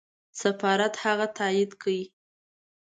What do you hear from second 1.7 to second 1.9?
کړ.